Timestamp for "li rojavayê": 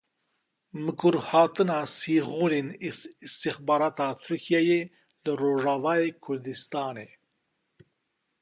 5.23-6.09